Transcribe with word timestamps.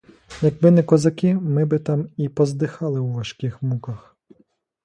Якби 0.41 0.71
не 0.71 0.83
козаки, 0.83 1.33
ми 1.35 1.65
би 1.65 1.79
там 1.79 2.09
і 2.17 2.29
поздихали 2.29 2.99
у 2.99 3.13
важких 3.13 3.61
муках. 3.63 4.15